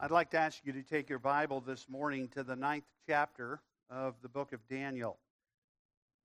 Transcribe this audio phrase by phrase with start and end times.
[0.00, 3.60] I'd like to ask you to take your Bible this morning to the ninth chapter
[3.88, 5.18] of the book of Daniel.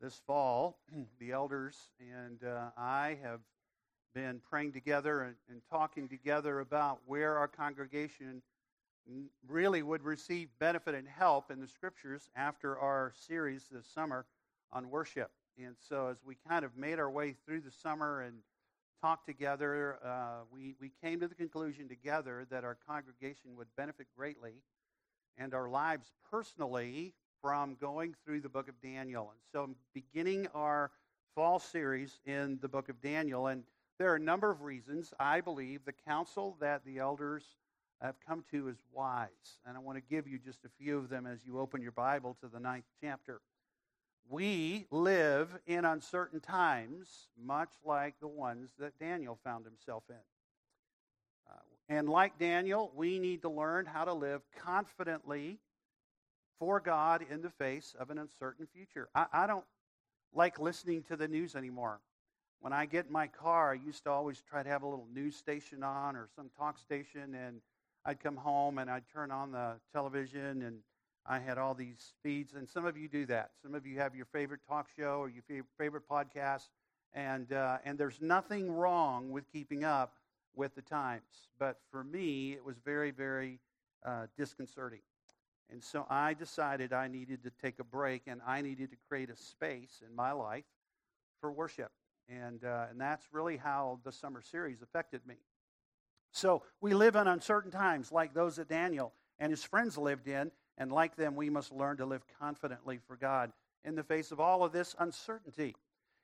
[0.02, 0.80] This fall,
[1.20, 3.42] the elders and uh, I have
[4.16, 8.42] been praying together and, and, talking together about where our congregation
[9.48, 14.26] really would receive benefit and help in the scriptures after our series this summer
[14.74, 15.30] on worship.
[15.64, 18.38] And so, as we kind of made our way through the summer and
[19.02, 24.08] talked together, uh, we, we came to the conclusion together that our congregation would benefit
[24.16, 24.54] greatly
[25.38, 29.32] and our lives personally from going through the book of Daniel.
[29.32, 30.92] And so I'm beginning our
[31.36, 33.48] fall series in the book of Daniel.
[33.48, 33.64] And
[33.98, 37.44] there are a number of reasons I believe the counsel that the elders
[38.02, 39.30] have come to is wise.
[39.66, 41.92] And I want to give you just a few of them as you open your
[41.92, 43.42] Bible to the ninth chapter.
[44.32, 50.16] We live in uncertain times, much like the ones that Daniel found himself in.
[51.50, 51.58] Uh,
[51.90, 55.58] and like Daniel, we need to learn how to live confidently
[56.60, 59.10] for God in the face of an uncertain future.
[59.16, 59.66] I, I don't
[60.32, 62.00] like listening to the news anymore.
[62.60, 65.08] When I get in my car, I used to always try to have a little
[65.12, 67.62] news station on or some talk station, and
[68.06, 70.80] I'd come home and I'd turn on the television and
[71.30, 73.52] I had all these feeds, and some of you do that.
[73.62, 75.44] Some of you have your favorite talk show or your
[75.78, 76.70] favorite podcast,
[77.14, 80.16] and, uh, and there's nothing wrong with keeping up
[80.56, 81.50] with the times.
[81.60, 83.60] But for me, it was very, very
[84.04, 85.02] uh, disconcerting.
[85.72, 89.30] And so I decided I needed to take a break and I needed to create
[89.30, 90.66] a space in my life
[91.40, 91.92] for worship.
[92.28, 95.36] And, uh, and that's really how the summer series affected me.
[96.32, 100.52] So we live in uncertain times like those that Daniel and his friends lived in.
[100.80, 103.52] And like them, we must learn to live confidently for God
[103.84, 105.76] in the face of all of this uncertainty.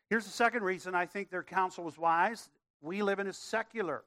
[0.10, 2.50] Here's the second reason I think their counsel was wise.
[2.82, 4.04] We live in a secular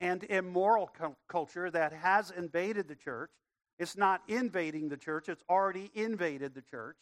[0.00, 0.90] and immoral
[1.28, 3.30] culture that has invaded the church.
[3.78, 6.96] It's not invading the church, it's already invaded the church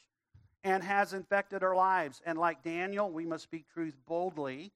[0.65, 2.21] and has infected our lives.
[2.27, 4.73] And like Daniel, we must speak truth boldly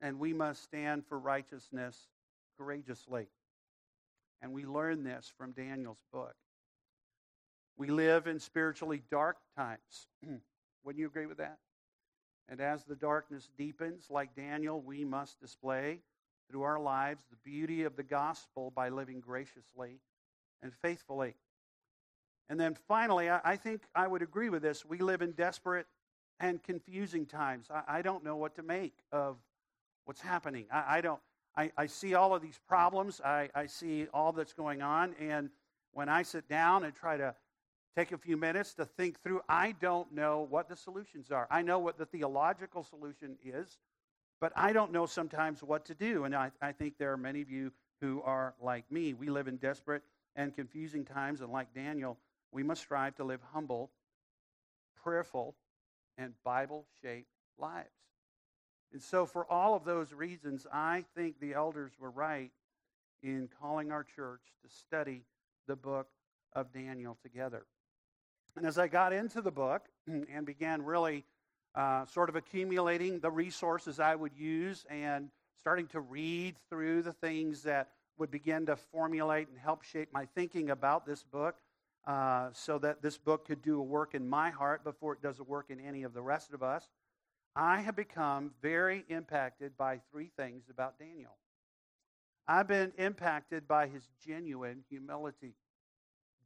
[0.00, 2.08] and we must stand for righteousness
[2.58, 3.28] courageously.
[4.42, 6.34] And we learn this from Daniel's book.
[7.76, 10.08] We live in spiritually dark times.
[10.84, 11.58] Wouldn't you agree with that?
[12.48, 16.00] And as the darkness deepens, like Daniel, we must display
[16.48, 20.00] through our lives the beauty of the gospel by living graciously
[20.62, 21.34] and faithfully.
[22.48, 24.84] And then finally, I, think I would agree with this.
[24.84, 25.86] We live in desperate
[26.38, 27.68] and confusing times.
[27.88, 29.36] I, don't know what to make of
[30.04, 30.66] what's happening.
[30.70, 31.20] I, I don't.
[31.56, 33.20] I, I, see all of these problems.
[33.24, 35.14] I, I see all that's going on.
[35.18, 35.48] And
[35.92, 37.34] when I sit down and try to
[37.96, 39.40] take a few minutes to think through.
[39.48, 41.46] I don't know what the solutions are.
[41.50, 43.78] I know what the theological solution is,
[44.40, 46.24] but I don't know sometimes what to do.
[46.24, 49.14] And I, I think there are many of you who are like me.
[49.14, 50.02] We live in desperate
[50.34, 52.18] and confusing times, and like Daniel,
[52.52, 53.90] we must strive to live humble,
[55.02, 55.54] prayerful,
[56.18, 57.88] and Bible shaped lives.
[58.92, 62.50] And so, for all of those reasons, I think the elders were right
[63.22, 65.22] in calling our church to study
[65.66, 66.08] the book
[66.52, 67.64] of Daniel together.
[68.56, 71.24] And as I got into the book and began really
[71.74, 75.28] uh, sort of accumulating the resources I would use and
[75.58, 80.26] starting to read through the things that would begin to formulate and help shape my
[80.34, 81.56] thinking about this book
[82.06, 85.38] uh, so that this book could do a work in my heart before it does
[85.38, 86.88] a work in any of the rest of us,
[87.54, 91.36] I have become very impacted by three things about Daniel.
[92.46, 95.54] I've been impacted by his genuine humility.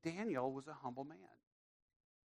[0.02, 1.18] Daniel was a humble man.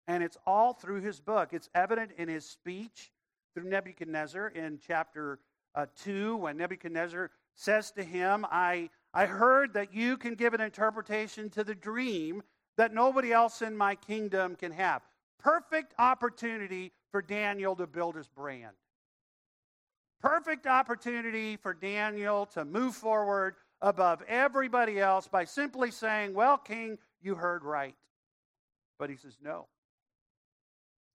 [0.08, 1.50] And it's all through his book.
[1.52, 3.12] It's evident in his speech
[3.54, 5.40] through Nebuchadnezzar in chapter
[5.74, 10.62] uh, 2 when Nebuchadnezzar says to him, I, I heard that you can give an
[10.62, 12.44] interpretation to the dream
[12.78, 15.02] that nobody else in my kingdom can have.
[15.40, 18.76] Perfect opportunity for Daniel to build his brand.
[20.22, 26.98] Perfect opportunity for Daniel to move forward above everybody else by simply saying, Well, King,
[27.22, 27.96] you heard right.
[28.98, 29.68] But he says, No.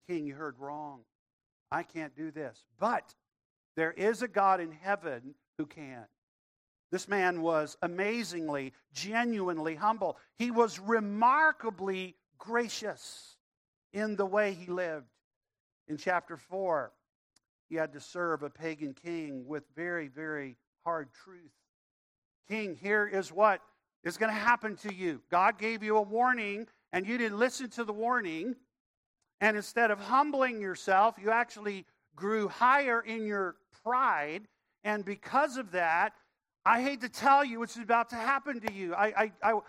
[0.09, 1.01] King, you heard wrong.
[1.71, 2.65] I can't do this.
[2.79, 3.15] But
[3.77, 6.07] there is a God in heaven who can.
[6.91, 10.19] This man was amazingly, genuinely humble.
[10.37, 13.37] He was remarkably gracious
[13.93, 15.07] in the way he lived.
[15.87, 16.93] In chapter 4,
[17.69, 21.53] he had to serve a pagan king with very, very hard truth.
[22.49, 23.61] King, here is what
[24.03, 25.23] is going to happen to you.
[25.31, 28.57] God gave you a warning, and you didn't listen to the warning.
[29.41, 34.43] And instead of humbling yourself, you actually grew higher in your pride.
[34.85, 36.13] And because of that,
[36.65, 38.95] I hate to tell you what's about to happen to you.
[38.95, 39.61] I, I, I,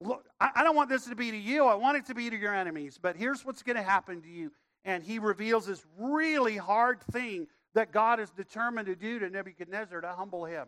[0.00, 1.66] look, I don't want this to be to you.
[1.66, 2.98] I want it to be to your enemies.
[3.00, 4.50] But here's what's going to happen to you.
[4.84, 10.00] And he reveals this really hard thing that God is determined to do to Nebuchadnezzar
[10.00, 10.66] to humble him.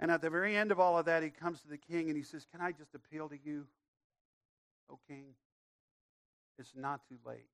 [0.00, 2.16] And at the very end of all of that, he comes to the king and
[2.16, 3.66] he says, Can I just appeal to you,
[4.90, 5.34] O king?
[6.58, 7.46] It's not too late.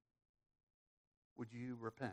[1.38, 2.12] Would you repent?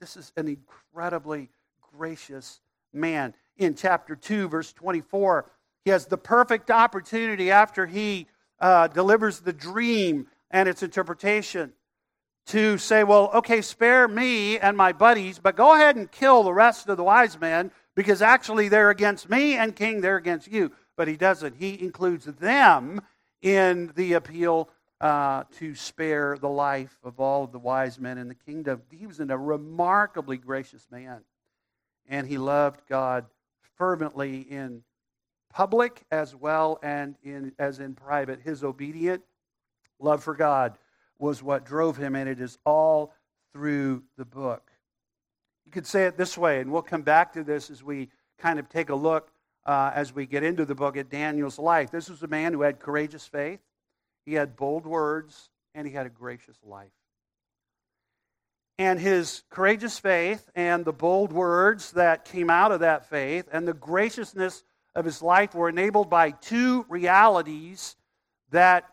[0.00, 1.50] This is an incredibly
[1.96, 2.60] gracious
[2.92, 3.34] man.
[3.58, 5.50] In chapter 2, verse 24,
[5.84, 8.26] he has the perfect opportunity after he
[8.58, 11.72] uh, delivers the dream and its interpretation
[12.46, 16.52] to say, well, okay, spare me and my buddies, but go ahead and kill the
[16.52, 20.72] rest of the wise men because actually they're against me and king, they're against you.
[20.96, 21.56] But he doesn't.
[21.56, 23.02] He includes them
[23.42, 28.28] in the appeal uh, to spare the life of all of the wise men in
[28.28, 28.82] the kingdom.
[28.90, 31.20] He was a remarkably gracious man,
[32.08, 33.26] and he loved God
[33.76, 34.82] fervently in
[35.52, 38.40] public as well and in, as in private.
[38.40, 39.22] His obedient
[39.98, 40.78] love for God
[41.18, 43.12] was what drove him, and it is all
[43.52, 44.70] through the book.
[45.66, 48.08] You could say it this way, and we'll come back to this as we
[48.38, 49.30] kind of take a look
[49.66, 51.90] uh, as we get into the book at Daniel's life.
[51.90, 53.60] This was a man who had courageous faith,
[54.24, 56.90] he had bold words, and he had a gracious life.
[58.78, 63.68] And his courageous faith and the bold words that came out of that faith and
[63.68, 64.64] the graciousness
[64.94, 67.96] of his life were enabled by two realities
[68.52, 68.88] that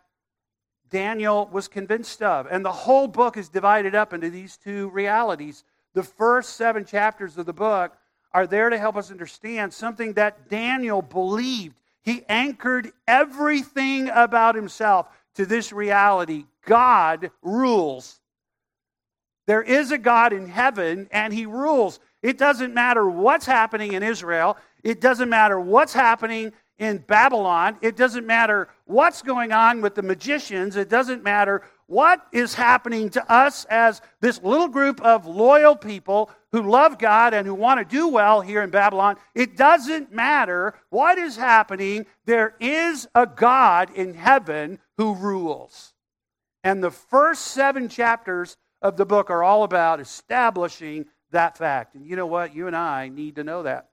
[0.89, 2.47] Daniel was convinced of.
[2.49, 5.63] And the whole book is divided up into these two realities.
[5.93, 7.95] The first seven chapters of the book
[8.33, 11.75] are there to help us understand something that Daniel believed.
[12.07, 18.21] He anchored everything about himself to this reality God rules.
[19.45, 21.99] There is a God in heaven, and he rules.
[22.21, 24.55] It doesn't matter what's happening in Israel,
[24.85, 27.77] it doesn't matter what's happening in Babylon.
[27.81, 30.77] It doesn't matter what's going on with the magicians.
[30.77, 36.29] It doesn't matter what is happening to us as this little group of loyal people
[36.51, 39.15] who love God and who want to do well here in Babylon.
[39.33, 42.05] It doesn't matter what is happening.
[42.25, 45.93] There is a God in heaven who rules.
[46.63, 51.95] And the first seven chapters of the book are all about establishing that fact.
[51.95, 52.53] And you know what?
[52.53, 53.89] You and I need to know that.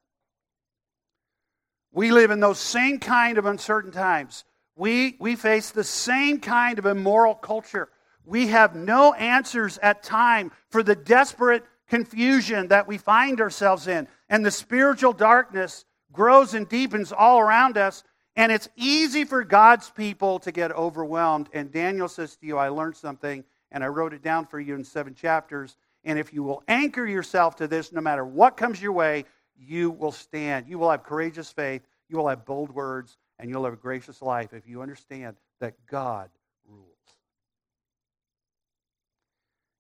[1.93, 4.45] We live in those same kind of uncertain times.
[4.77, 7.89] We, we face the same kind of immoral culture.
[8.25, 14.09] We have no answers at time for the desperate confusion that we find ourselves in.
[14.29, 18.03] And the spiritual darkness grows and deepens all around us.
[18.37, 21.49] And it's easy for God's people to get overwhelmed.
[21.53, 24.75] And Daniel says to you, I learned something, and I wrote it down for you
[24.75, 25.77] in seven chapters.
[26.03, 29.25] And if you will anchor yourself to this, no matter what comes your way,
[29.57, 30.67] you will stand.
[30.67, 34.23] You will have courageous faith, you will have bold words, and you'll have a gracious
[34.23, 36.31] life if you understand that God
[36.67, 36.89] rules.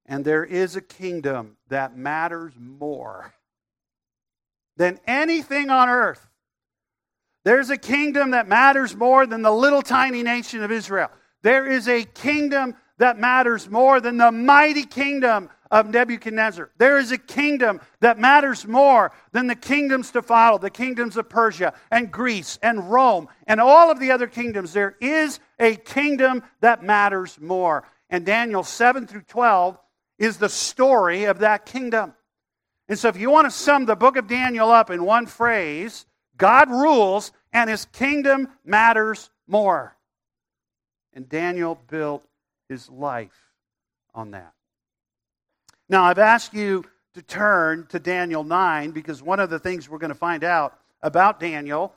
[0.05, 3.32] And there is a kingdom that matters more
[4.76, 6.28] than anything on earth.
[7.44, 11.08] There's a kingdom that matters more than the little tiny nation of Israel.
[11.40, 16.70] There is a kingdom that matters more than the mighty kingdom of Nebuchadnezzar.
[16.78, 21.28] There is a kingdom that matters more than the kingdoms to follow, the kingdoms of
[21.28, 24.72] Persia and Greece and Rome and all of the other kingdoms.
[24.72, 27.82] There is a kingdom that matters more.
[28.08, 29.76] And Daniel 7 through 12
[30.16, 32.14] is the story of that kingdom.
[32.88, 36.06] And so, if you want to sum the book of Daniel up in one phrase,
[36.36, 39.96] God rules and his kingdom matters more.
[41.14, 42.24] And Daniel built
[42.69, 43.50] his life
[44.14, 44.52] on that.
[45.88, 49.98] Now, I've asked you to turn to Daniel 9 because one of the things we're
[49.98, 51.94] going to find out about Daniel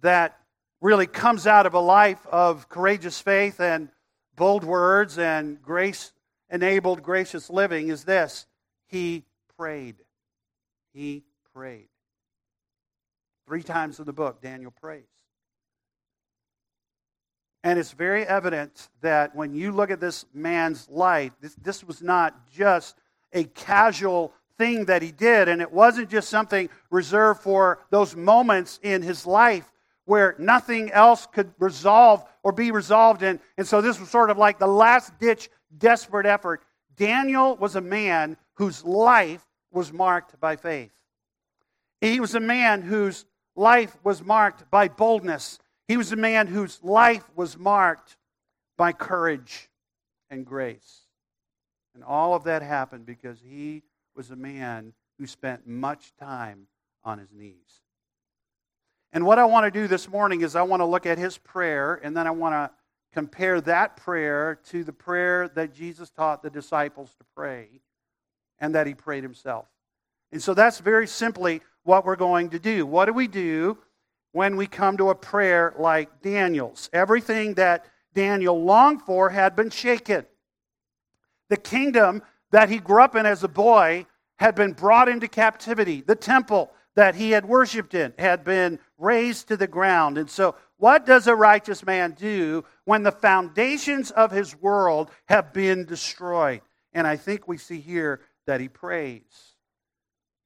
[0.00, 0.38] that
[0.80, 3.88] really comes out of a life of courageous faith and
[4.34, 6.12] bold words and grace
[6.50, 8.46] enabled gracious living is this
[8.88, 9.24] he
[9.56, 9.96] prayed.
[10.92, 11.88] He prayed.
[13.46, 15.04] Three times in the book, Daniel prays.
[17.66, 22.00] And it's very evident that when you look at this man's life, this, this was
[22.00, 22.96] not just
[23.32, 28.78] a casual thing that he did, and it wasn't just something reserved for those moments
[28.84, 29.72] in his life
[30.04, 33.40] where nothing else could resolve or be resolved in.
[33.58, 36.62] And so this was sort of like the last ditch, desperate effort.
[36.94, 40.92] Daniel was a man whose life was marked by faith.
[42.00, 43.24] He was a man whose
[43.56, 48.16] life was marked by boldness he was a man whose life was marked
[48.76, 49.68] by courage
[50.30, 51.02] and grace.
[51.94, 53.82] And all of that happened because he
[54.14, 56.66] was a man who spent much time
[57.04, 57.80] on his knees.
[59.12, 61.38] And what I want to do this morning is I want to look at his
[61.38, 62.70] prayer, and then I want to
[63.14, 67.80] compare that prayer to the prayer that Jesus taught the disciples to pray
[68.58, 69.66] and that he prayed himself.
[70.32, 72.84] And so that's very simply what we're going to do.
[72.84, 73.78] What do we do
[74.36, 76.90] when we come to a prayer like Daniel's?
[76.92, 80.26] Everything that Daniel longed for had been shaken.
[81.48, 84.04] The kingdom that he grew up in as a boy
[84.36, 86.02] had been brought into captivity.
[86.02, 90.18] The temple that he had worshiped in had been razed to the ground.
[90.18, 95.54] And so, what does a righteous man do when the foundations of his world have
[95.54, 96.60] been destroyed?
[96.92, 99.54] And I think we see here that he prays.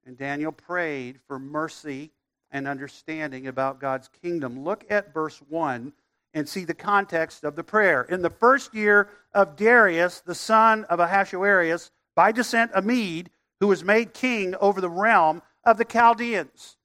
[0.07, 2.13] And Daniel prayed for mercy
[2.51, 4.65] and understanding about God's kingdom.
[4.65, 5.93] Look at verse 1
[6.35, 8.03] and see the context of the prayer.
[8.03, 13.31] In the first year of Darius, the son of Ahasuerus, by descent a Mede,
[13.61, 16.77] who was made king over the realm of the Chaldeans.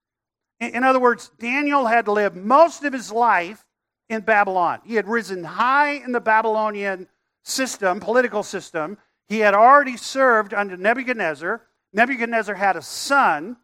[0.59, 3.65] In other words, Daniel had lived most of his life
[4.09, 4.79] in Babylon.
[4.83, 7.07] He had risen high in the Babylonian
[7.43, 8.97] system, political system.
[9.27, 11.61] He had already served under Nebuchadnezzar.
[11.93, 13.57] Nebuchadnezzar had a son,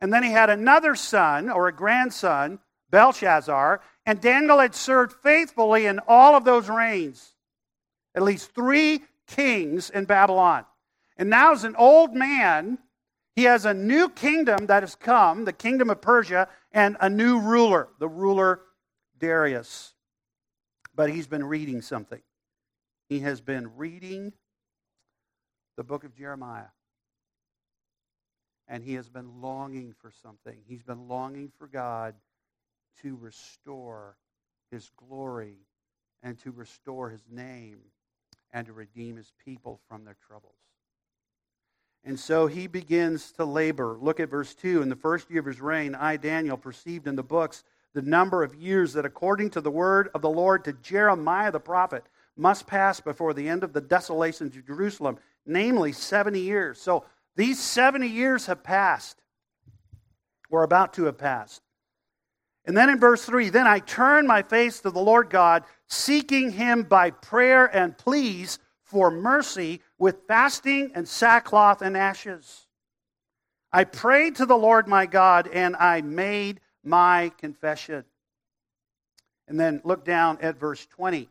[0.00, 5.86] and then he had another son or a grandson, Belshazzar, and Daniel had served faithfully
[5.86, 7.34] in all of those reigns.
[8.14, 10.64] At least three kings in Babylon.
[11.16, 12.78] And now, as an old man,
[13.34, 17.40] he has a new kingdom that has come, the kingdom of Persia, and a new
[17.40, 18.60] ruler, the ruler
[19.18, 19.94] Darius.
[20.94, 22.20] But he's been reading something.
[23.08, 24.32] He has been reading
[25.76, 26.66] the book of Jeremiah.
[28.68, 30.58] And he has been longing for something.
[30.66, 32.14] He's been longing for God
[33.02, 34.16] to restore
[34.70, 35.56] his glory
[36.22, 37.78] and to restore his name
[38.52, 40.54] and to redeem his people from their troubles.
[42.04, 43.96] And so he begins to labor.
[44.00, 44.82] Look at verse 2.
[44.82, 48.42] In the first year of his reign, I, Daniel, perceived in the books the number
[48.42, 52.04] of years that, according to the word of the Lord to Jeremiah the prophet,
[52.36, 56.80] must pass before the end of the desolations of Jerusalem, namely 70 years.
[56.80, 57.04] So
[57.38, 59.22] these 70 years have passed,
[60.50, 61.62] or about to have passed.
[62.64, 66.50] And then in verse 3 Then I turned my face to the Lord God, seeking
[66.50, 72.66] him by prayer and pleas for mercy with fasting and sackcloth and ashes.
[73.72, 78.04] I prayed to the Lord my God and I made my confession.
[79.46, 81.28] And then look down at verse 20.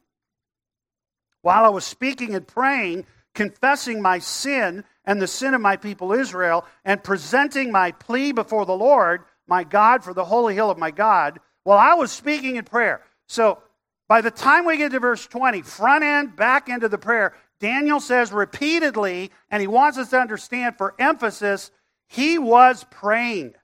[1.41, 6.13] While I was speaking and praying, confessing my sin and the sin of my people
[6.13, 10.77] Israel, and presenting my plea before the Lord my God for the holy hill of
[10.77, 13.01] my God, while I was speaking in prayer.
[13.27, 13.59] So
[14.07, 17.33] by the time we get to verse 20, front end, back end of the prayer,
[17.59, 21.71] Daniel says repeatedly, and he wants us to understand for emphasis,
[22.07, 23.55] he was praying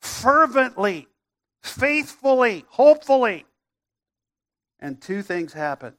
[0.00, 1.08] fervently,
[1.62, 3.46] faithfully, hopefully.
[4.78, 5.94] And two things happen.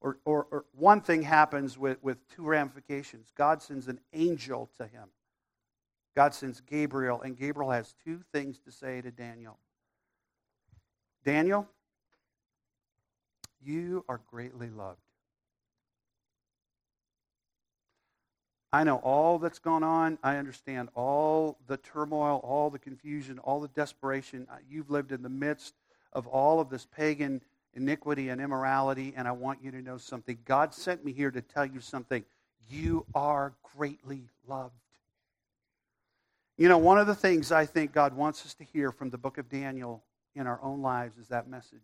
[0.00, 3.32] Or, or, or, one thing happens with, with two ramifications.
[3.34, 5.08] God sends an angel to him.
[6.14, 9.58] God sends Gabriel, and Gabriel has two things to say to Daniel.
[11.24, 11.68] Daniel,
[13.60, 15.00] you are greatly loved.
[18.72, 20.18] I know all that's gone on.
[20.22, 24.46] I understand all the turmoil, all the confusion, all the desperation.
[24.68, 25.74] You've lived in the midst
[26.12, 27.40] of all of this pagan
[27.78, 30.36] iniquity and immorality, and I want you to know something.
[30.44, 32.24] God sent me here to tell you something.
[32.68, 34.74] You are greatly loved.
[36.56, 39.18] You know, one of the things I think God wants us to hear from the
[39.18, 40.02] book of Daniel
[40.34, 41.78] in our own lives is that message.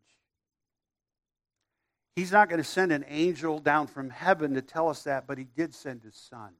[2.16, 5.38] He's not going to send an angel down from heaven to tell us that, but
[5.38, 6.50] he did send his son.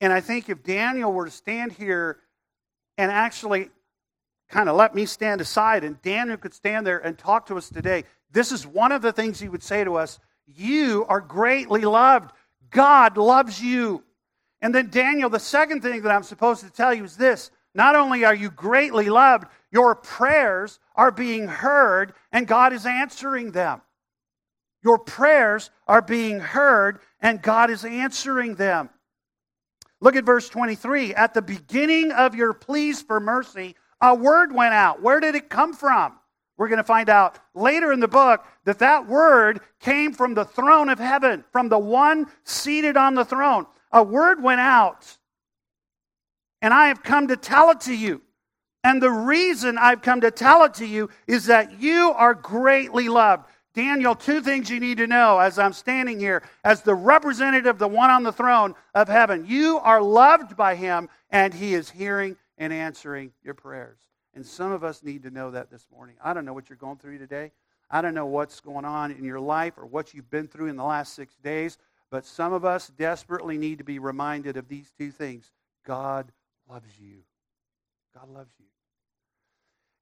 [0.00, 2.18] And I think if Daniel were to stand here
[2.98, 3.70] and actually
[4.48, 7.68] kind of let me stand aside and Daniel could stand there and talk to us
[7.68, 11.82] today, this is one of the things he would say to us You are greatly
[11.82, 12.32] loved.
[12.70, 14.02] God loves you.
[14.60, 17.94] And then, Daniel, the second thing that I'm supposed to tell you is this not
[17.94, 23.82] only are you greatly loved, your prayers are being heard and God is answering them.
[24.82, 28.88] Your prayers are being heard and God is answering them.
[30.00, 31.14] Look at verse 23.
[31.14, 35.02] At the beginning of your pleas for mercy, a word went out.
[35.02, 36.18] Where did it come from?
[36.56, 40.44] We're going to find out later in the book that that word came from the
[40.44, 43.66] throne of heaven, from the one seated on the throne.
[43.92, 45.18] A word went out,
[46.62, 48.22] and I have come to tell it to you.
[48.82, 53.08] And the reason I've come to tell it to you is that you are greatly
[53.08, 53.46] loved.
[53.74, 57.88] Daniel, two things you need to know as I'm standing here as the representative, the
[57.88, 59.44] one on the throne of heaven.
[59.46, 63.98] You are loved by him, and he is hearing and answering your prayers.
[64.34, 66.16] And some of us need to know that this morning.
[66.22, 67.52] I don't know what you're going through today.
[67.90, 70.76] I don't know what's going on in your life or what you've been through in
[70.76, 71.78] the last six days,
[72.10, 75.52] but some of us desperately need to be reminded of these two things
[75.84, 76.32] God
[76.68, 77.18] loves you.
[78.14, 78.66] God loves you.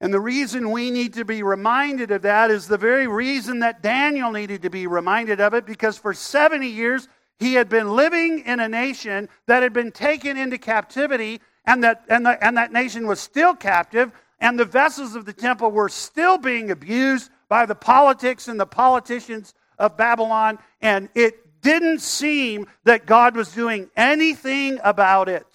[0.00, 3.82] And the reason we need to be reminded of that is the very reason that
[3.82, 7.08] Daniel needed to be reminded of it, because for 70 years
[7.38, 12.04] he had been living in a nation that had been taken into captivity, and that,
[12.08, 15.88] and, the, and that nation was still captive, and the vessels of the temple were
[15.88, 22.66] still being abused by the politics and the politicians of Babylon, and it didn't seem
[22.84, 25.46] that God was doing anything about it.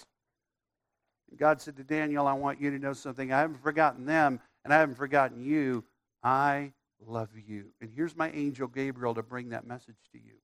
[1.36, 3.32] God said to Daniel, I want you to know something.
[3.32, 5.84] I haven't forgotten them, and I haven't forgotten you.
[6.22, 6.72] I
[7.06, 7.66] love you.
[7.80, 10.34] And here's my angel Gabriel to bring that message to you.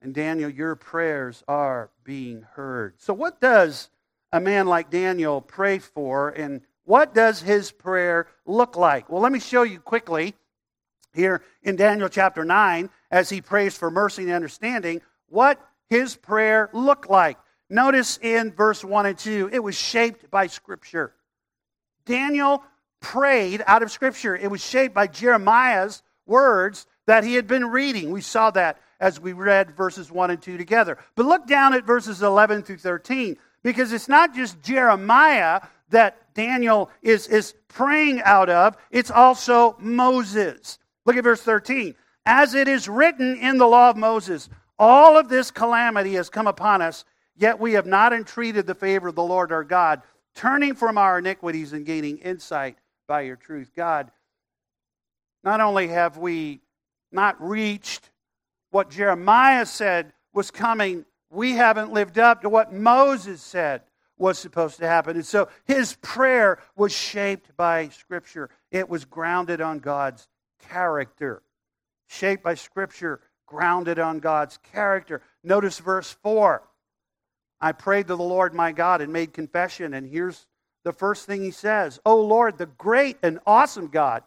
[0.00, 2.94] And Daniel, your prayers are being heard.
[2.98, 3.88] So, what does
[4.32, 9.10] a man like Daniel pray for, and what does his prayer look like?
[9.10, 10.34] Well, let me show you quickly
[11.14, 16.70] here in Daniel chapter 9 as he prays for mercy and understanding what his prayer
[16.72, 17.38] looked like.
[17.70, 21.12] Notice in verse 1 and 2, it was shaped by Scripture.
[22.06, 22.62] Daniel
[23.00, 24.34] prayed out of Scripture.
[24.34, 28.10] It was shaped by Jeremiah's words that he had been reading.
[28.10, 30.98] We saw that as we read verses 1 and 2 together.
[31.14, 33.36] But look down at verses 11 through 13,
[33.72, 35.60] because it's not just Jeremiah
[35.90, 40.78] that Daniel is, is praying out of, it's also Moses.
[41.06, 41.94] Look at verse 13.
[42.26, 44.48] As it is written in the law of Moses,
[44.78, 47.04] all of this calamity has come upon us
[47.38, 50.02] Yet we have not entreated the favor of the Lord our God,
[50.34, 53.70] turning from our iniquities and gaining insight by your truth.
[53.76, 54.10] God,
[55.44, 56.60] not only have we
[57.12, 58.10] not reached
[58.70, 63.82] what Jeremiah said was coming, we haven't lived up to what Moses said
[64.16, 65.16] was supposed to happen.
[65.16, 70.26] And so his prayer was shaped by Scripture, it was grounded on God's
[70.68, 71.42] character.
[72.08, 75.22] Shaped by Scripture, grounded on God's character.
[75.44, 76.62] Notice verse 4.
[77.60, 79.94] I prayed to the Lord my God and made confession.
[79.94, 80.46] And here's
[80.84, 84.22] the first thing he says Oh Lord, the great and awesome God.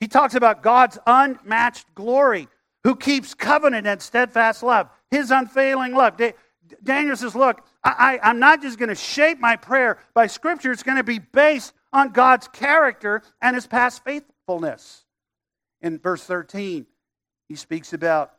[0.00, 2.48] He talks about God's unmatched glory,
[2.84, 6.20] who keeps covenant and steadfast love, his unfailing love.
[6.82, 10.82] Daniel says, Look, I, am not just going to shape my prayer by Scripture, it's
[10.82, 15.04] going to be based on God's character and his past faithfulness.
[15.80, 16.86] In verse 13,
[17.48, 18.32] he speaks about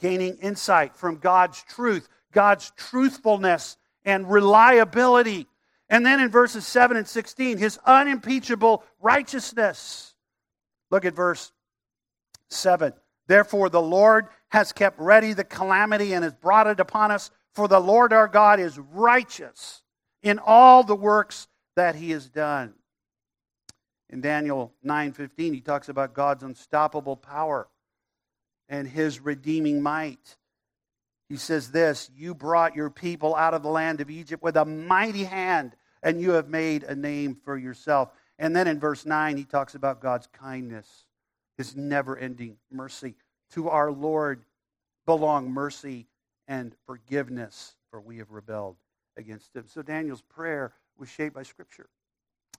[0.00, 5.46] gaining insight from God's truth God's truthfulness and reliability.
[5.88, 10.14] And then in verses 7 and 16, his unimpeachable righteousness.
[10.90, 11.52] Look at verse
[12.48, 12.94] 7.
[13.32, 17.66] Therefore, the Lord has kept ready the calamity and has brought it upon us, for
[17.66, 19.80] the Lord our God is righteous
[20.22, 22.74] in all the works that he has done.
[24.10, 27.70] In Daniel 9:15 he talks about God's unstoppable power
[28.68, 30.36] and his redeeming might.
[31.30, 34.66] He says this You brought your people out of the land of Egypt with a
[34.66, 38.10] mighty hand, and you have made a name for yourself.
[38.38, 41.06] And then in verse 9, he talks about God's kindness,
[41.56, 43.16] his never ending mercy.
[43.52, 44.44] To our Lord
[45.06, 46.06] belong mercy
[46.48, 48.76] and forgiveness, for we have rebelled
[49.16, 49.64] against him.
[49.66, 51.88] So Daniel's prayer was shaped by Scripture,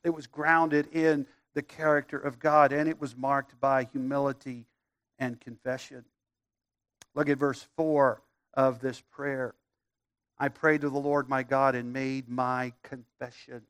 [0.03, 4.65] it was grounded in the character of God, and it was marked by humility
[5.19, 6.03] and confession.
[7.15, 8.21] Look at verse 4
[8.56, 9.53] of this prayer.
[10.38, 13.62] I prayed to the Lord my God and made my confession.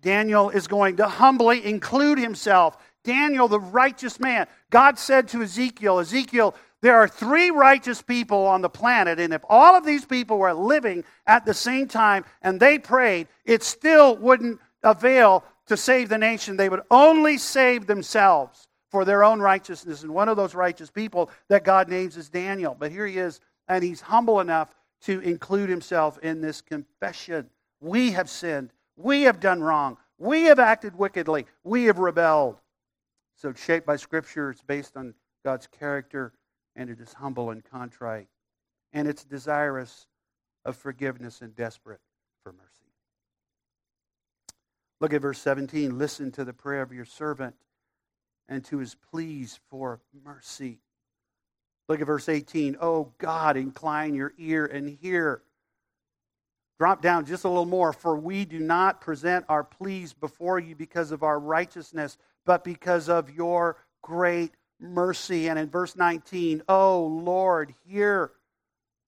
[0.00, 2.76] Daniel is going to humbly include himself.
[3.04, 4.46] Daniel, the righteous man.
[4.70, 9.42] God said to Ezekiel, Ezekiel, there are three righteous people on the planet, and if
[9.48, 14.16] all of these people were living at the same time and they prayed, it still
[14.16, 16.56] wouldn't avail to save the nation.
[16.56, 20.02] They would only save themselves for their own righteousness.
[20.02, 22.76] And one of those righteous people that God names is Daniel.
[22.78, 27.48] But here he is, and he's humble enough to include himself in this confession.
[27.80, 28.72] We have sinned.
[28.96, 29.96] We have done wrong.
[30.18, 31.46] We have acted wickedly.
[31.64, 32.60] We have rebelled.
[33.36, 34.50] So it's shaped by Scripture.
[34.50, 36.32] It's based on God's character,
[36.76, 38.28] and it is humble and contrite.
[38.92, 40.06] And it's desirous
[40.64, 42.00] of forgiveness and desperate
[42.42, 42.92] for mercy.
[45.00, 45.98] Look at verse 17.
[45.98, 47.54] Listen to the prayer of your servant
[48.48, 50.80] and to his pleas for mercy.
[51.88, 52.76] Look at verse 18.
[52.80, 55.42] Oh God, incline your ear and hear.
[56.78, 57.92] Drop down just a little more.
[57.92, 63.08] For we do not present our pleas before you because of our righteousness, but because
[63.08, 65.48] of your great mercy.
[65.48, 68.32] And in verse 19, Oh Lord, hear.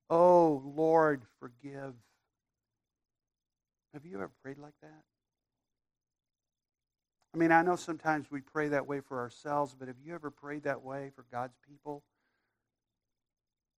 [0.08, 1.94] Oh Lord, forgive.
[3.92, 5.02] Have you ever prayed like that?
[7.34, 10.30] I mean, I know sometimes we pray that way for ourselves, but have you ever
[10.30, 12.02] prayed that way for God's people?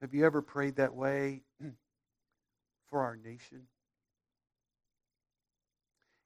[0.01, 1.43] Have you ever prayed that way
[2.91, 3.63] for our nation?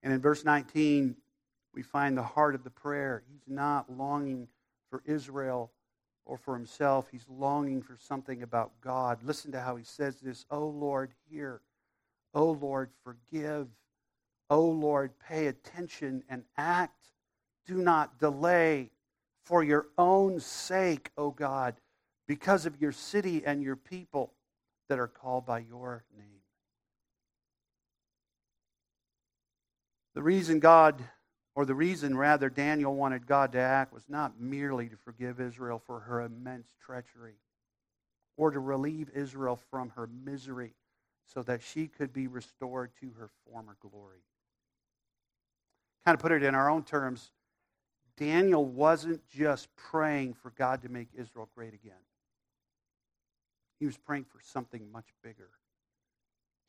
[0.03, 1.17] And in verse 19,
[1.75, 3.23] we find the heart of the prayer.
[3.31, 4.49] He's not longing
[4.91, 5.71] for Israel
[6.25, 7.09] or for himself.
[7.11, 9.23] He's longing for something about God.
[9.23, 11.61] Listen to how he says this Oh Lord, hear.
[12.35, 13.69] Oh Lord, forgive.
[14.51, 17.09] Oh Lord, pay attention and act.
[17.67, 18.91] Do not delay
[19.45, 21.75] for your own sake, O God,
[22.27, 24.33] because of your city and your people
[24.89, 26.41] that are called by your name.
[30.15, 31.03] The reason God,
[31.55, 35.83] or the reason rather Daniel wanted God to act was not merely to forgive Israel
[35.85, 37.35] for her immense treachery
[38.37, 40.75] or to relieve Israel from her misery
[41.27, 44.23] so that she could be restored to her former glory.
[46.05, 47.31] Kind of put it in our own terms,
[48.17, 51.95] Daniel wasn't just praying for God to make Israel great again.
[53.79, 55.51] He was praying for something much bigger.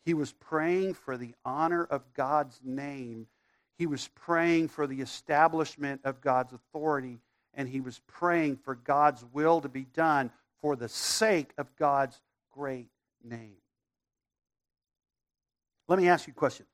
[0.05, 3.27] He was praying for the honor of God's name.
[3.77, 7.19] He was praying for the establishment of God's authority.
[7.53, 10.31] And he was praying for God's will to be done
[10.61, 12.19] for the sake of God's
[12.51, 12.87] great
[13.23, 13.57] name.
[15.87, 16.65] Let me ask you a question.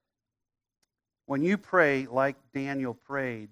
[1.26, 3.50] When you pray like Daniel prayed,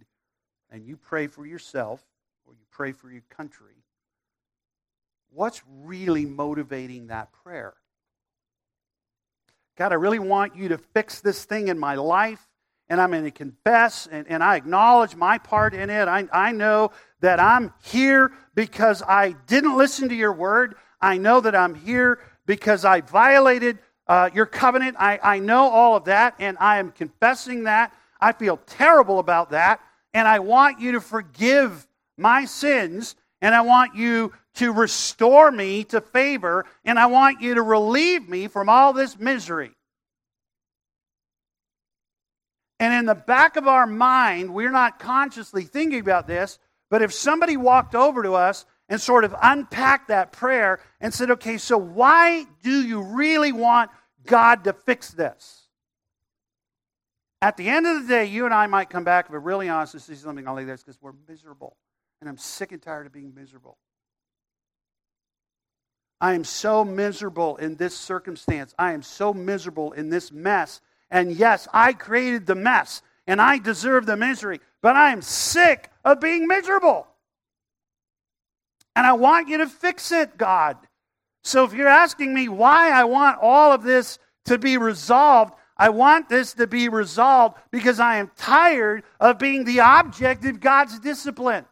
[0.69, 2.03] and you pray for yourself
[2.45, 3.75] or you pray for your country,
[5.31, 7.73] what's really motivating that prayer?
[9.77, 12.45] God, I really want you to fix this thing in my life,
[12.89, 16.08] and I'm going to confess and, and I acknowledge my part in it.
[16.08, 20.76] I, I know that I'm here because I didn't listen to your word.
[21.02, 24.95] I know that I'm here because I violated uh, your covenant.
[25.00, 27.93] I, I know all of that, and I am confessing that.
[28.19, 29.82] I feel terrible about that,
[30.13, 35.84] and I want you to forgive my sins, and I want you to restore me
[35.86, 39.71] to favor, and I want you to relieve me from all this misery.
[42.80, 46.60] And in the back of our mind, we're not consciously thinking about this,
[46.90, 51.32] but if somebody walked over to us and sort of unpacked that prayer and said,
[51.32, 53.90] okay, so why do you really want
[54.26, 55.63] God to fix this?
[57.42, 59.92] At the end of the day, you and I might come back, but really honest,
[59.94, 61.76] to see something like this because we're miserable.
[62.22, 63.78] And I'm sick and tired of being miserable.
[66.20, 68.74] I am so miserable in this circumstance.
[68.80, 70.82] I am so miserable in this mess.
[71.10, 75.89] And yes, I created the mess and I deserve the misery, but I am sick
[76.04, 77.08] of being miserable.
[78.96, 80.78] And I want you to fix it, God.
[81.43, 85.89] So if you're asking me why I want all of this to be resolved, I
[85.89, 91.00] want this to be resolved because I am tired of being the object of God's
[91.00, 91.65] discipline.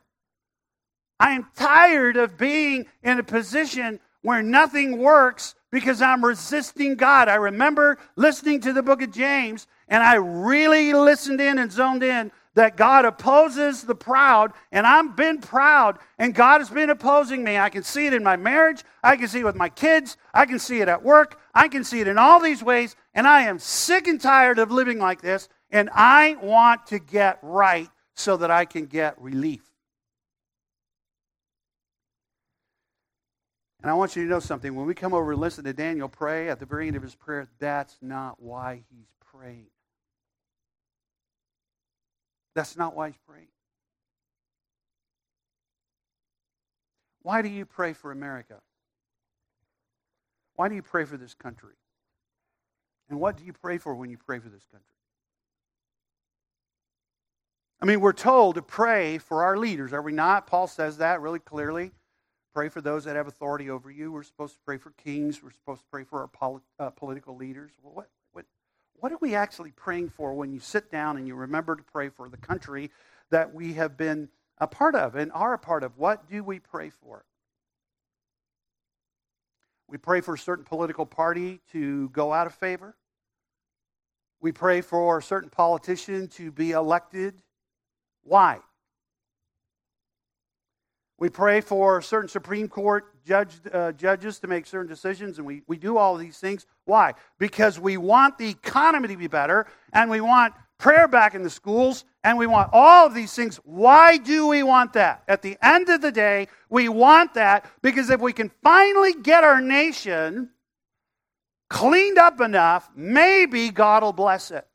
[1.19, 7.27] I am tired of being in a position where nothing works because I'm resisting God.
[7.29, 12.01] I remember listening to the book of James, and I really listened in and zoned
[12.01, 17.43] in that God opposes the proud, and I've been proud, and God has been opposing
[17.43, 17.57] me.
[17.57, 20.45] I can see it in my marriage, I can see it with my kids, I
[20.45, 23.41] can see it at work, I can see it in all these ways, and I
[23.43, 28.37] am sick and tired of living like this, and I want to get right so
[28.37, 29.74] that I can get relief.
[33.85, 34.73] And I want you to know something.
[34.73, 37.13] When we come over and listen to Daniel pray at the very end of his
[37.13, 39.67] prayer, that's not why he's praying.
[42.55, 43.49] That's not why he's praying.
[47.21, 48.55] Why do you pray for America?
[50.55, 51.75] Why do you pray for this country?
[53.07, 54.87] And what do you pray for when you pray for this country?
[57.79, 60.47] I mean, we're told to pray for our leaders, are we not?
[60.47, 61.91] Paul says that really clearly.
[62.55, 64.11] Pray for those that have authority over you.
[64.13, 65.43] We're supposed to pray for kings.
[65.43, 67.71] We're supposed to pray for our polit- uh, political leaders.
[67.83, 68.07] Well, what,
[68.97, 72.09] what are we actually praying for when you sit down and you remember to pray
[72.09, 72.91] for the country
[73.29, 75.97] that we have been a part of and are a part of?
[75.97, 77.25] What do we pray for?
[79.87, 82.95] We pray for a certain political party to go out of favor.
[84.39, 87.35] We pray for a certain politician to be elected.
[88.23, 88.59] Why?
[91.17, 95.61] We pray for certain Supreme Court judge, uh, judges to make certain decisions, and we,
[95.67, 96.65] we do all these things.
[96.83, 97.13] Why?
[97.39, 101.49] Because we want the economy to be better, and we want prayer back in the
[101.49, 103.57] schools, and we want all of these things.
[103.63, 105.23] Why do we want that?
[105.27, 109.43] At the end of the day, we want that because if we can finally get
[109.43, 110.49] our nation
[111.69, 114.67] cleaned up enough, maybe God will bless it.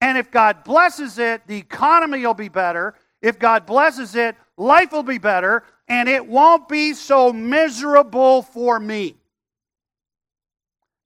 [0.00, 2.94] And if God blesses it, the economy will be better.
[3.22, 8.78] If God blesses it, life will be better, and it won't be so miserable for
[8.78, 9.16] me.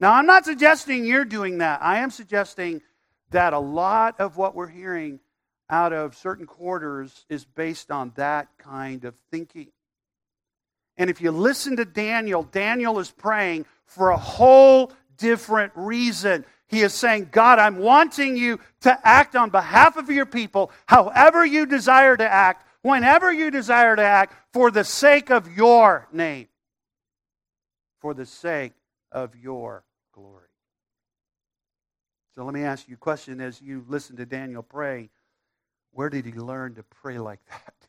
[0.00, 1.82] Now, I'm not suggesting you're doing that.
[1.82, 2.82] I am suggesting
[3.30, 5.20] that a lot of what we're hearing
[5.70, 9.68] out of certain quarters is based on that kind of thinking.
[10.96, 16.44] And if you listen to Daniel, Daniel is praying for a whole different reason.
[16.68, 21.44] He is saying, God, I'm wanting you to act on behalf of your people, however
[21.44, 26.48] you desire to act, whenever you desire to act, for the sake of your name.
[28.00, 28.72] For the sake
[29.10, 30.48] of your glory.
[32.34, 35.10] So let me ask you a question as you listen to Daniel pray.
[35.92, 37.74] Where did he learn to pray like that?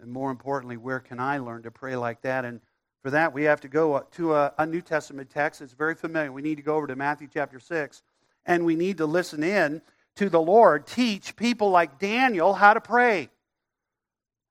[0.00, 2.44] And more importantly, where can I learn to pray like that?
[2.44, 2.60] And
[3.02, 5.60] for that, we have to go uh, to a, a, New Testament text.
[5.60, 6.30] It's very familiar.
[6.30, 8.02] We need to go over to Matthew chapter 6,
[8.46, 9.82] and we need to listen in
[10.16, 13.28] to the Lord teach people like Daniel how to pray.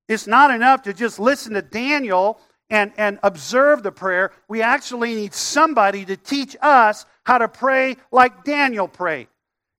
[0.08, 2.40] It's not enough to just listen to Daniel
[2.70, 4.32] and, and observe the prayer.
[4.48, 9.28] We actually need somebody to teach us how to pray like Daniel prayed.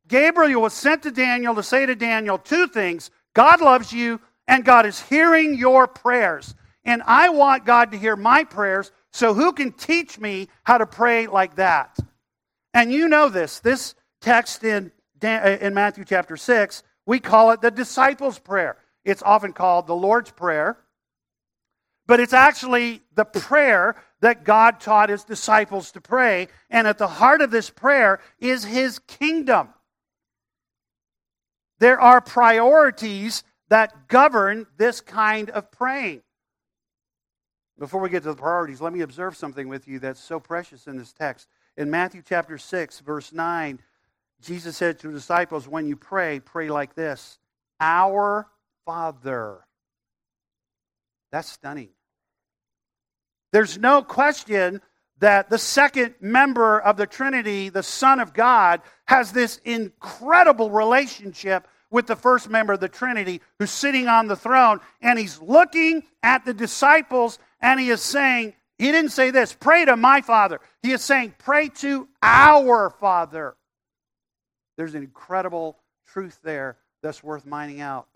[0.06, 4.64] Gabriel was sent to Daniel to say to Daniel two things God loves you, and
[4.64, 6.54] God is hearing your prayers.
[6.84, 10.86] And I want God to hear my prayers, so who can teach me how to
[10.86, 11.98] pray like that?
[12.72, 13.60] And you know this.
[13.60, 14.90] This text in,
[15.22, 18.78] in Matthew chapter 6, we call it the disciples' prayer.
[19.08, 20.76] It's often called the Lord's Prayer,
[22.06, 26.48] but it's actually the prayer that God taught his disciples to pray.
[26.68, 29.70] And at the heart of this prayer is his kingdom.
[31.78, 36.20] There are priorities that govern this kind of praying.
[37.78, 40.86] Before we get to the priorities, let me observe something with you that's so precious
[40.86, 41.48] in this text.
[41.78, 43.80] In Matthew chapter 6, verse 9,
[44.42, 47.38] Jesus said to the disciples, When you pray, pray like this
[47.80, 48.46] Our
[48.88, 49.58] Father.
[51.30, 51.90] That's stunning.
[53.52, 54.80] There's no question
[55.18, 61.68] that the second member of the Trinity, the Son of God, has this incredible relationship
[61.90, 66.02] with the first member of the Trinity who's sitting on the throne, and he's looking
[66.22, 70.60] at the disciples and he is saying, He didn't say this, pray to my Father.
[70.82, 73.54] He is saying, pray to our Father.
[74.78, 78.08] There's an incredible truth there that's worth mining out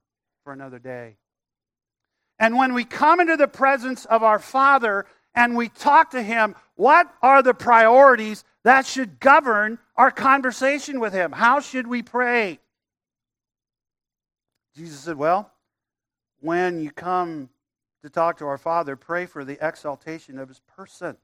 [0.45, 1.17] for another day.
[2.39, 6.55] And when we come into the presence of our Father and we talk to Him,
[6.75, 11.33] what are the priorities that should govern our conversation with Him?
[11.33, 12.59] How should we pray?
[14.75, 15.51] Jesus said, Well,
[16.41, 17.49] when you come
[18.03, 21.17] to talk to our Father, pray for the exaltation of His person.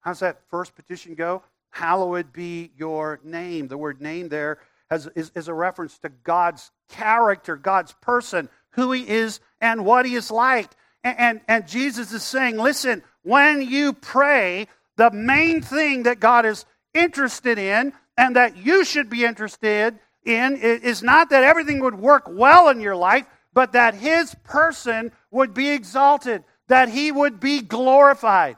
[0.00, 1.42] How's that first petition go?
[1.70, 3.68] Hallowed be your name.
[3.68, 4.58] The word name there
[4.90, 10.06] has, is, is a reference to God's character, God's person, who He is, and what
[10.06, 10.70] He is like.
[11.04, 16.44] And, and, and Jesus is saying, listen, when you pray, the main thing that God
[16.44, 21.94] is interested in and that you should be interested in is not that everything would
[21.94, 27.40] work well in your life, but that his person would be exalted, that he would
[27.40, 28.56] be glorified.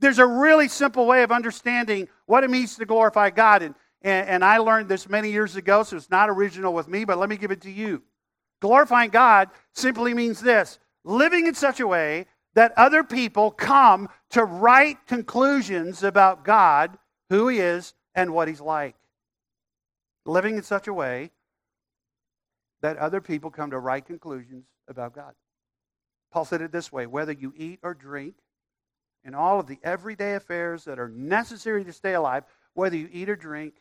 [0.00, 3.62] There's a really simple way of understanding what it means to glorify God.
[3.62, 7.04] And, and, and, I learned this many years ago, so it's not original with me,
[7.04, 8.02] but let me give it to you.
[8.60, 14.44] Glorifying God simply means this living in such a way that other people come to
[14.44, 18.96] right conclusions about God, who He is, and what He's like
[20.26, 21.30] living in such a way
[22.82, 25.34] that other people come to right conclusions about God.
[26.32, 28.34] Paul said it this way whether you eat or drink,
[29.24, 33.28] in all of the everyday affairs that are necessary to stay alive, whether you eat
[33.28, 33.74] or drink,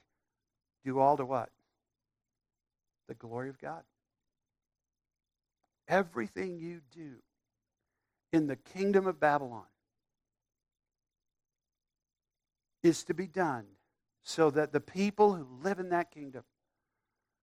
[0.83, 1.49] do all to what?
[3.07, 3.83] The glory of God.
[5.87, 7.15] Everything you do
[8.31, 9.65] in the kingdom of Babylon
[12.83, 13.65] is to be done
[14.23, 16.43] so that the people who live in that kingdom,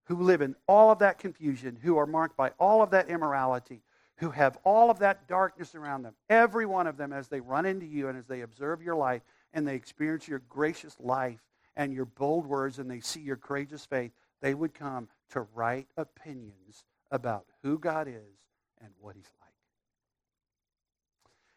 [0.04, 3.82] who live in all of that confusion, who are marked by all of that immorality,
[4.18, 7.66] who have all of that darkness around them, every one of them, as they run
[7.66, 9.22] into you and as they observe your life
[9.52, 11.40] and they experience your gracious life
[11.76, 15.86] and your bold words and they see your courageous faith, they would come to right
[15.96, 18.38] opinions about who God is
[18.80, 19.52] and what He's like.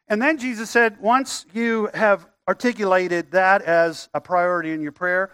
[0.07, 5.31] And then Jesus said, once you have articulated that as a priority in your prayer,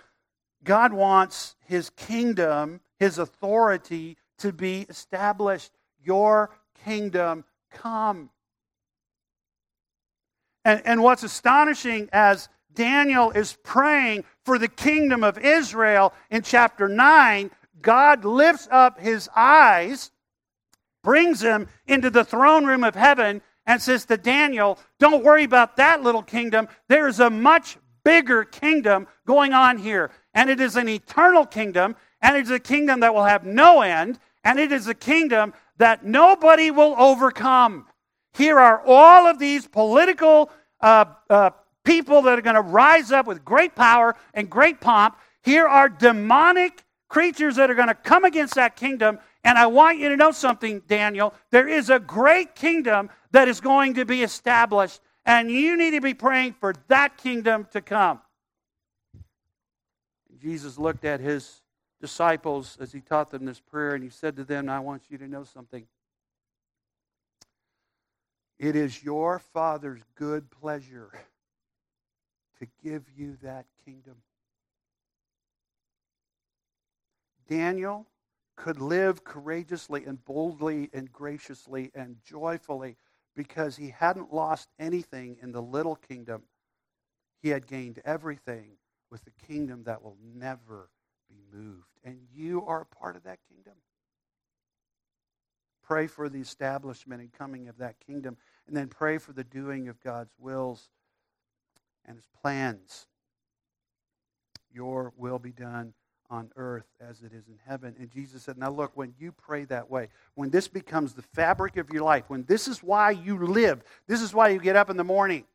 [0.64, 5.72] God wants His kingdom, His authority to be established.
[6.04, 6.52] Your
[6.84, 8.30] kingdom come.
[10.66, 16.88] And, and what's astonishing as Daniel is praying for the kingdom of Israel in chapter
[16.88, 17.50] 9,
[17.82, 20.12] God lifts up his eyes,
[21.04, 25.78] brings him into the throne room of heaven, and says to Daniel, Don't worry about
[25.78, 26.68] that little kingdom.
[26.88, 30.12] There is a much bigger kingdom going on here.
[30.34, 33.82] And it is an eternal kingdom, and it is a kingdom that will have no
[33.82, 37.88] end, and it is a kingdom that nobody will overcome.
[38.34, 41.52] Here are all of these political uh, uh,
[41.86, 45.18] people that are going to rise up with great power and great pomp.
[45.44, 49.20] Here are demonic creatures that are going to come against that kingdom.
[49.44, 51.34] And I want you to know something, Daniel.
[51.52, 56.02] There is a great kingdom that is going to be established, and you need to
[56.02, 58.20] be praying for that kingdom to come.
[60.42, 61.62] Jesus looked at his
[62.02, 65.18] disciples as he taught them this prayer, and he said to them, I want you
[65.20, 65.86] to know something.
[68.58, 71.12] It is your Father's good pleasure
[72.60, 74.16] to give you that kingdom.
[77.48, 78.08] Daniel
[78.56, 82.96] could live courageously and boldly and graciously and joyfully
[83.36, 86.44] because he hadn't lost anything in the little kingdom.
[87.42, 88.78] He had gained everything
[89.12, 90.90] with the kingdom that will never
[91.30, 92.00] be moved.
[92.04, 93.74] And you are a part of that kingdom.
[95.84, 99.88] Pray for the establishment and coming of that kingdom, and then pray for the doing
[99.88, 100.90] of God's wills
[102.08, 103.08] and his plans.
[104.74, 105.94] Your will be done
[106.30, 107.96] on earth as it is in heaven.
[108.00, 111.78] And Jesus said, Now look, when you pray that way, when this becomes the fabric
[111.78, 114.90] of your life, when this is why you live, this is why you get up
[114.90, 115.46] in the morning,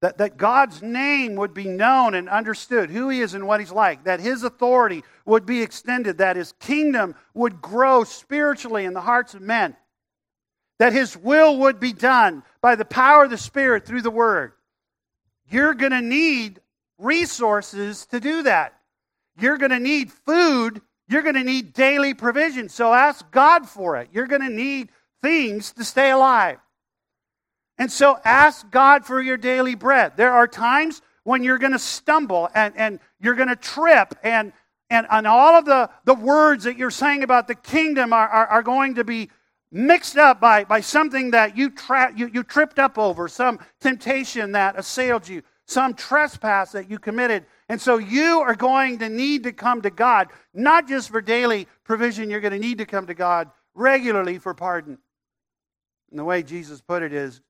[0.00, 3.72] that, that God's name would be known and understood, who He is and what He's
[3.72, 9.00] like, that His authority would be extended, that His kingdom would grow spiritually in the
[9.00, 9.76] hearts of men,
[10.78, 14.52] that His will would be done by the power of the Spirit through the Word.
[15.48, 16.60] You're going to need
[16.98, 18.74] resources to do that.
[19.38, 20.80] You're going to need food.
[21.08, 22.68] You're going to need daily provision.
[22.68, 24.08] So ask God for it.
[24.12, 24.90] You're going to need
[25.22, 26.58] things to stay alive.
[27.78, 30.16] And so ask God for your daily bread.
[30.16, 34.52] There are times when you're going to stumble and, and you're going to trip and,
[34.90, 38.46] and, and all of the, the words that you're saying about the kingdom are, are,
[38.46, 39.30] are going to be
[39.74, 44.52] mixed up by, by something that you, tra- you, you tripped up over, some temptation
[44.52, 47.44] that assailed you, some trespass that you committed.
[47.68, 51.66] And so you are going to need to come to God, not just for daily
[51.82, 54.96] provision, you're going to need to come to God regularly for pardon.
[56.10, 57.40] And the way Jesus put it is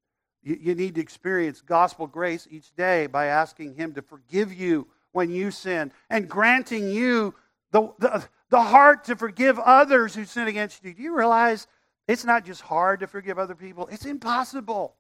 [0.43, 4.87] you, you need to experience gospel grace each day by asking Him to forgive you
[5.13, 7.35] when you sin and granting you
[7.71, 10.95] the, the, the heart to forgive others who sin against you.
[10.95, 11.67] Do you realize
[12.07, 14.97] it's not just hard to forgive other people, it's impossible.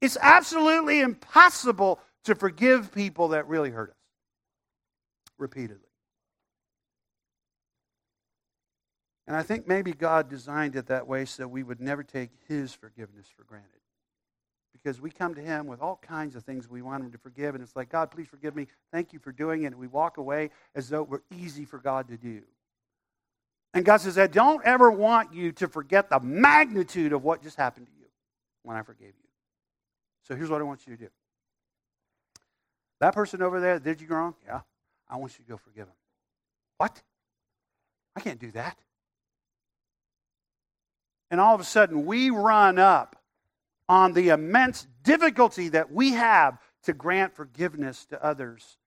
[0.00, 3.96] It's absolutely impossible to forgive people that really hurt us
[5.38, 5.82] repeatedly.
[9.26, 12.72] And I think maybe God designed it that way so we would never take His
[12.72, 13.70] forgiveness for granted.
[14.72, 17.54] Because we come to Him with all kinds of things we want Him to forgive,
[17.54, 18.68] and it's like, God, please forgive me.
[18.92, 19.66] Thank you for doing it.
[19.66, 22.42] And we walk away as though it were easy for God to do.
[23.74, 27.56] And God says, I don't ever want you to forget the magnitude of what just
[27.56, 28.06] happened to you
[28.62, 29.28] when I forgave you.
[30.22, 31.10] So here's what I want you to do.
[33.00, 34.34] That person over there did you wrong?
[34.46, 34.60] Yeah.
[35.08, 35.94] I want you to go forgive him.
[36.78, 37.00] What?
[38.16, 38.78] I can't do that.
[41.30, 43.16] And all of a sudden, we run up
[43.88, 48.78] on the immense difficulty that we have to grant forgiveness to others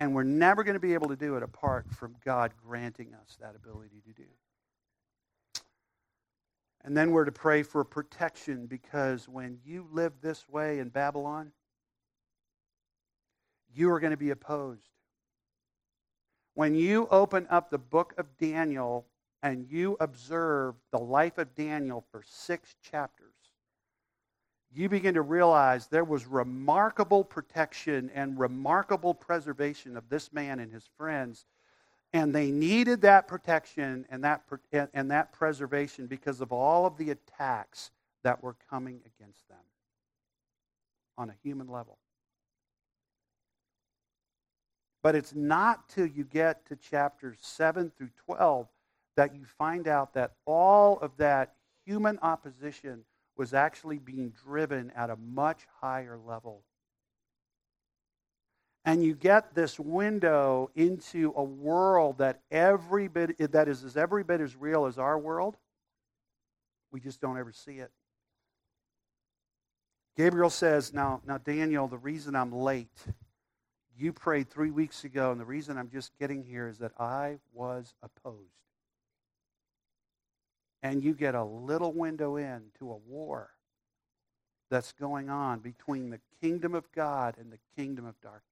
[0.00, 3.36] and we're never going to be able to do it apart from God granting us
[3.40, 4.28] that ability to do.
[6.84, 11.52] And then we're to pray for protection because when you live this way in Babylon,
[13.74, 14.88] you are going to be opposed.
[16.54, 19.06] When you open up the book of Daniel
[19.42, 23.27] and you observe the life of Daniel for six chapters,
[24.74, 30.72] you begin to realize there was remarkable protection and remarkable preservation of this man and
[30.72, 31.46] his friends.
[32.12, 34.42] And they needed that protection and that,
[34.94, 37.90] and that preservation because of all of the attacks
[38.24, 39.58] that were coming against them
[41.16, 41.98] on a human level.
[45.02, 48.68] But it's not till you get to chapters 7 through 12
[49.16, 51.54] that you find out that all of that
[51.84, 53.04] human opposition
[53.38, 56.64] was actually being driven at a much higher level.
[58.84, 64.40] And you get this window into a world that every bit that is every bit
[64.40, 65.56] as real as our world.
[66.90, 67.90] We just don't ever see it.
[70.16, 72.88] Gabriel says, now, now, Daniel, the reason I'm late,
[73.96, 77.38] you prayed three weeks ago, and the reason I'm just getting here is that I
[77.52, 78.67] was opposed.
[80.82, 83.50] And you get a little window in to a war
[84.70, 88.44] that's going on between the kingdom of God and the kingdom of darkness.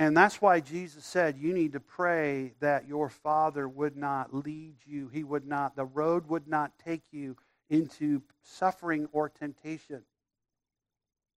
[0.00, 4.76] And that's why Jesus said you need to pray that your Father would not lead
[4.86, 5.08] you.
[5.08, 7.36] He would not, the road would not take you
[7.68, 10.02] into suffering or temptation.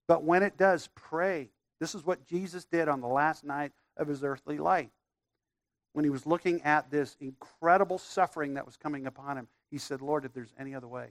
[0.08, 1.50] But when it does, pray.
[1.80, 4.90] This is what Jesus did on the last night of his earthly life.
[5.94, 10.02] When he was looking at this incredible suffering that was coming upon him, he said,
[10.02, 11.10] Lord, if there's any other way.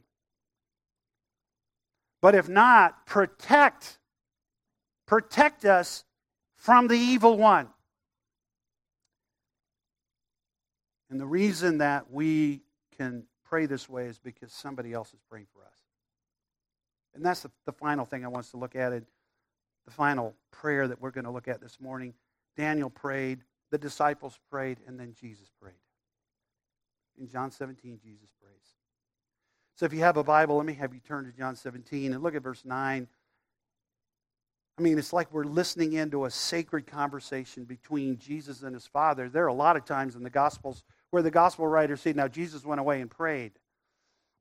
[2.22, 3.98] But if not, protect.
[5.06, 6.04] Protect us
[6.56, 7.68] from the evil one.
[11.10, 12.60] And the reason that we
[12.96, 15.78] can pray this way is because somebody else is praying for us.
[17.14, 18.92] And that's the, the final thing I want us to look at.
[18.92, 19.04] It,
[19.84, 22.14] the final prayer that we're going to look at this morning.
[22.56, 25.74] Daniel prayed, the disciples prayed, and then Jesus prayed.
[27.18, 28.54] In John 17, Jesus prays.
[29.76, 32.22] So if you have a Bible, let me have you turn to John 17 and
[32.22, 33.08] look at verse 9.
[34.78, 39.28] I mean, it's like we're listening into a sacred conversation between Jesus and his Father.
[39.28, 42.28] There are a lot of times in the Gospels where the Gospel writers say, now
[42.28, 43.52] Jesus went away and prayed.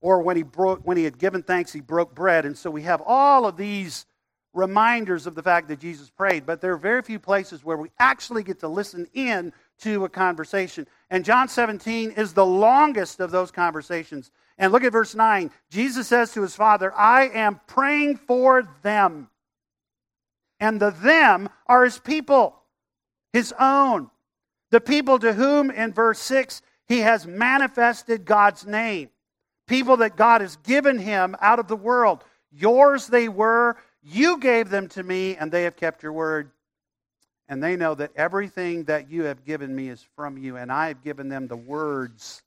[0.01, 2.45] Or when he, broke, when he had given thanks, he broke bread.
[2.45, 4.05] And so we have all of these
[4.53, 6.45] reminders of the fact that Jesus prayed.
[6.45, 10.09] But there are very few places where we actually get to listen in to a
[10.09, 10.87] conversation.
[11.09, 14.31] And John 17 is the longest of those conversations.
[14.57, 15.51] And look at verse 9.
[15.69, 19.29] Jesus says to his Father, I am praying for them
[20.59, 22.55] and the them are his people,
[23.31, 24.09] his own.
[24.71, 29.09] The people to whom, in verse 6, he has manifested God's name.
[29.67, 32.23] People that God has given him out of the world.
[32.51, 36.51] Yours they were, you gave them to me, and they have kept your word.
[37.47, 40.87] And they know that everything that you have given me is from you, and I
[40.89, 42.43] have given them the words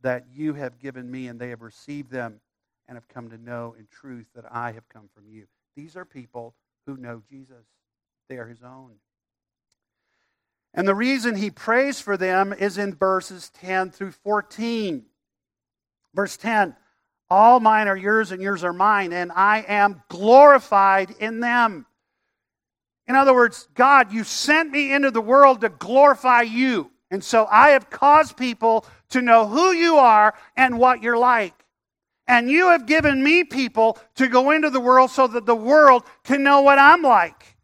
[0.00, 2.40] that you have given me, and they have received them
[2.88, 5.46] and have come to know in truth that I have come from you.
[5.76, 6.54] These are people
[6.86, 7.64] who know Jesus.
[8.28, 8.92] They are his own.
[10.72, 15.04] And the reason he prays for them is in verses 10 through 14.
[16.14, 16.76] Verse 10
[17.34, 21.84] All mine are yours, and yours are mine, and I am glorified in them.
[23.08, 26.92] In other words, God, you sent me into the world to glorify you.
[27.10, 31.54] And so I have caused people to know who you are and what you're like.
[32.28, 36.04] And you have given me people to go into the world so that the world
[36.22, 37.56] can know what I'm like.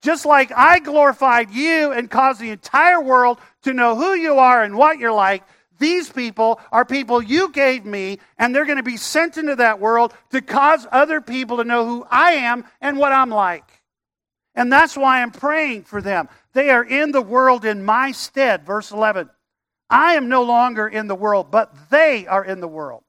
[0.00, 4.62] Just like I glorified you and caused the entire world to know who you are
[4.62, 5.42] and what you're like,
[5.78, 9.80] these people are people you gave me, and they're going to be sent into that
[9.80, 13.64] world to cause other people to know who I am and what I'm like.
[14.54, 16.28] And that's why I'm praying for them.
[16.54, 18.64] They are in the world in my stead.
[18.64, 19.28] Verse 11.
[19.88, 23.04] I am no longer in the world, but they are in the world.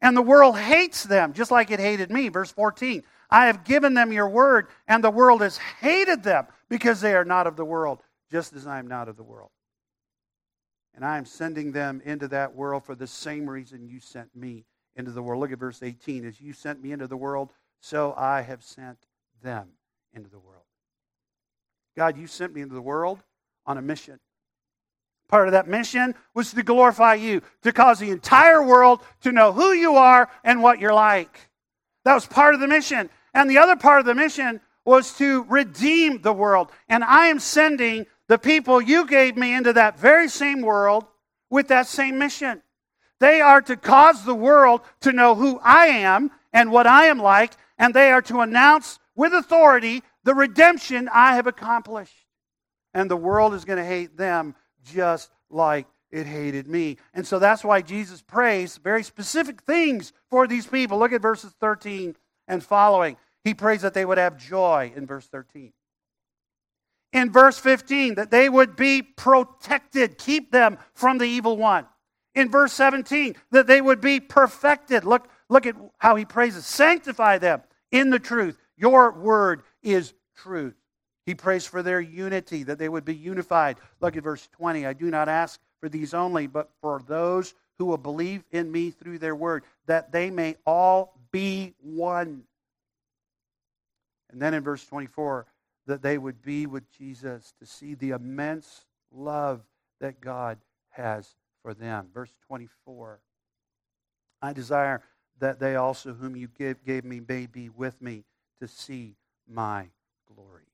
[0.00, 2.28] And the world hates them, just like it hated me.
[2.28, 7.00] Verse 14 I have given them your word, and the world has hated them because
[7.00, 8.00] they are not of the world,
[8.30, 9.50] just as I am not of the world.
[10.96, 14.64] And I am sending them into that world for the same reason you sent me
[14.96, 15.40] into the world.
[15.40, 16.24] Look at verse 18.
[16.24, 18.98] As you sent me into the world, so I have sent
[19.42, 19.68] them
[20.14, 20.64] into the world.
[21.96, 23.22] God, you sent me into the world
[23.66, 24.18] on a mission.
[25.28, 29.52] Part of that mission was to glorify you, to cause the entire world to know
[29.52, 31.50] who you are and what you're like.
[32.04, 33.10] That was part of the mission.
[33.34, 36.70] And the other part of the mission was to redeem the world.
[36.88, 41.06] And I am sending the people you gave me into that very same world
[41.50, 42.62] with that same mission.
[43.18, 47.18] They are to cause the world to know who I am and what I am
[47.18, 52.26] like, and they are to announce with authority the redemption I have accomplished.
[52.92, 54.54] And the world is going to hate them
[54.84, 56.96] just like it hated me.
[57.14, 60.98] And so that's why Jesus prays very specific things for these people.
[60.98, 62.16] Look at verses 13
[62.48, 63.16] and following.
[63.44, 65.72] He prays that they would have joy in verse 13.
[67.16, 71.86] In verse 15, that they would be protected, keep them from the evil one.
[72.34, 75.02] In verse 17, that they would be perfected.
[75.02, 76.66] Look, look at how he praises.
[76.66, 78.58] Sanctify them in the truth.
[78.76, 80.74] Your word is truth.
[81.24, 83.78] He prays for their unity, that they would be unified.
[84.02, 84.84] Look at verse 20.
[84.84, 88.90] I do not ask for these only, but for those who will believe in me
[88.90, 92.42] through their word, that they may all be one.
[94.28, 95.46] And then in verse 24,
[95.86, 99.62] that they would be with Jesus to see the immense love
[100.00, 100.58] that God
[100.90, 102.08] has for them.
[102.12, 103.20] Verse 24
[104.42, 105.02] I desire
[105.38, 108.24] that they also, whom you give, gave me, may be with me
[108.60, 109.16] to see
[109.48, 109.88] my
[110.34, 110.64] glory.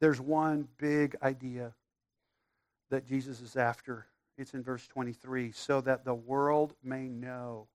[0.00, 1.74] There's one big idea
[2.90, 4.06] that Jesus is after.
[4.36, 7.68] It's in verse 23 so that the world may know.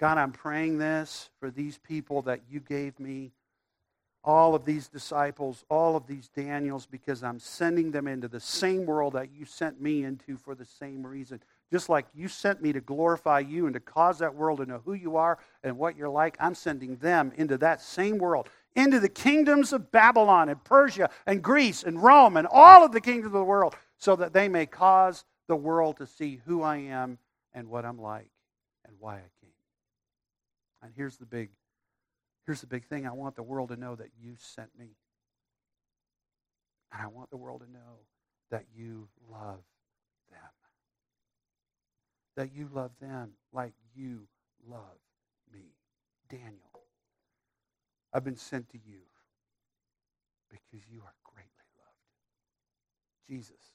[0.00, 3.32] God, I'm praying this for these people that you gave me
[4.24, 8.86] all of these disciples, all of these Daniels, because I'm sending them into the same
[8.86, 11.42] world that you sent me into for the same reason.
[11.70, 14.80] Just like you sent me to glorify you and to cause that world to know
[14.86, 19.00] who you are and what you're like, I'm sending them into that same world, into
[19.00, 23.26] the kingdoms of Babylon and Persia and Greece and Rome and all of the kingdoms
[23.26, 27.18] of the world, so that they may cause the world to see who I am
[27.52, 28.30] and what I'm like
[28.86, 29.39] and why I.
[30.82, 31.50] And here's the big
[32.46, 34.96] Here's the big thing I want the world to know that you sent me.
[36.92, 38.00] And I want the world to know
[38.50, 39.62] that you love
[40.30, 40.40] them.
[42.36, 44.22] That you love them like you
[44.68, 44.98] love
[45.52, 45.74] me.
[46.28, 46.82] Daniel,
[48.12, 49.00] I've been sent to you
[50.48, 53.28] because you are greatly loved.
[53.28, 53.74] Jesus,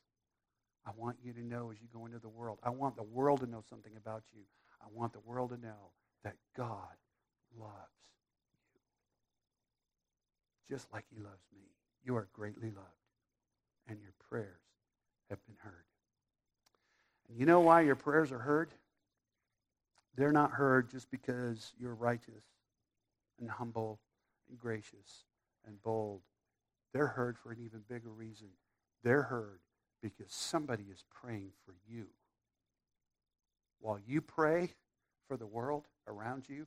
[0.85, 2.59] I want you to know as you go into the world.
[2.63, 4.41] I want the world to know something about you.
[4.81, 5.91] I want the world to know
[6.25, 6.97] that God
[7.57, 7.71] loves
[10.67, 11.61] you just like he loves me.
[12.03, 13.05] You are greatly loved,
[13.87, 14.61] and your prayers
[15.29, 15.85] have been heard.
[17.29, 18.71] And you know why your prayers are heard?
[20.15, 22.43] They're not heard just because you're righteous
[23.39, 23.99] and humble
[24.49, 25.25] and gracious
[25.67, 26.21] and bold.
[26.93, 28.47] They're heard for an even bigger reason.
[29.03, 29.59] They're heard
[30.01, 32.05] because somebody is praying for you.
[33.79, 34.71] While you pray
[35.27, 36.65] for the world around you,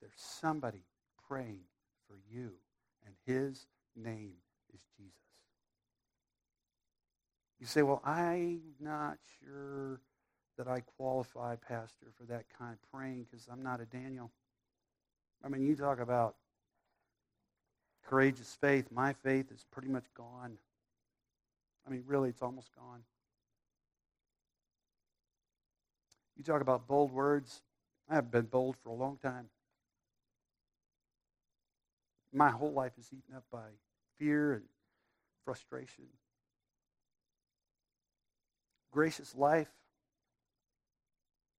[0.00, 0.84] there's somebody
[1.28, 1.60] praying
[2.08, 2.52] for you
[3.06, 3.66] and his
[3.96, 4.34] name
[4.72, 5.12] is Jesus.
[7.60, 10.00] You say, well, I'm not sure
[10.58, 14.30] that I qualify, Pastor, for that kind of praying because I'm not a Daniel.
[15.44, 16.36] I mean, you talk about
[18.06, 18.86] courageous faith.
[18.90, 20.58] My faith is pretty much gone.
[21.86, 23.00] I mean, really, it's almost gone.
[26.36, 27.62] You talk about bold words.
[28.08, 29.48] I have been bold for a long time
[32.32, 33.68] my whole life is eaten up by
[34.18, 34.64] fear and
[35.44, 36.04] frustration.
[38.90, 39.68] Gracious life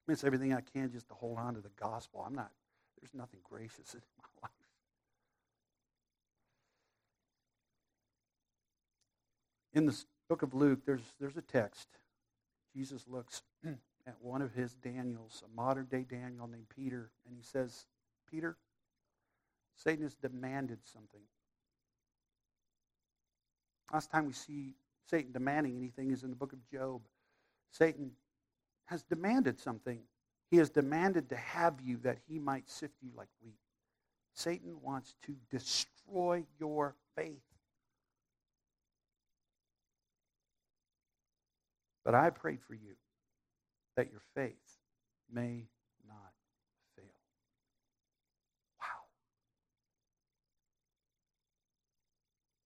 [0.07, 2.23] it's everything I can just to hold on to the gospel.
[2.25, 2.51] I'm not,
[3.01, 4.51] there's nothing gracious in my life.
[9.73, 11.87] In the book of Luke, there's, there's a text.
[12.75, 13.41] Jesus looks
[14.07, 17.85] at one of his Daniels, a modern day Daniel named Peter, and he says,
[18.29, 18.57] Peter,
[19.75, 21.21] Satan has demanded something.
[23.91, 24.75] Last time we see
[25.09, 27.01] Satan demanding anything is in the book of Job.
[27.71, 28.11] Satan
[28.85, 29.99] has demanded something.
[30.49, 33.55] He has demanded to have you that he might sift you like wheat.
[34.33, 37.41] Satan wants to destroy your faith.
[42.03, 42.95] But I prayed for you
[43.95, 44.79] that your faith
[45.31, 45.67] may
[46.07, 46.33] not
[46.95, 47.05] fail.
[48.79, 49.05] Wow.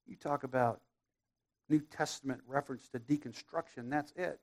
[0.08, 0.82] You talk about
[1.70, 4.40] New Testament reference to deconstruction, that's it.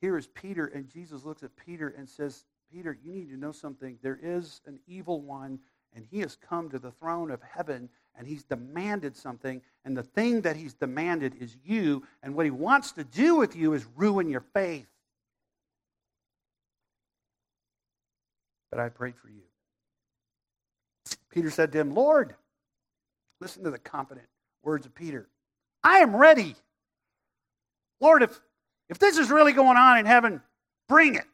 [0.00, 3.52] Here is Peter, and Jesus looks at Peter and says, Peter, you need to know
[3.52, 3.98] something.
[4.02, 5.58] There is an evil one,
[5.94, 9.62] and he has come to the throne of heaven, and he's demanded something.
[9.84, 13.56] And the thing that he's demanded is you, and what he wants to do with
[13.56, 14.86] you is ruin your faith.
[18.70, 19.42] But I prayed for you.
[21.30, 22.34] Peter said to him, Lord,
[23.40, 24.26] Listen to the confident
[24.62, 25.26] words of Peter.
[25.82, 26.54] I am ready.
[28.00, 28.38] Lord, if,
[28.88, 30.42] if this is really going on in heaven,
[30.88, 31.24] bring it.